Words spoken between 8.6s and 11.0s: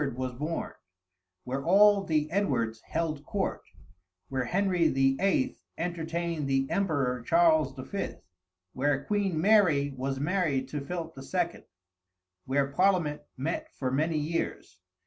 where Queen Mary was married to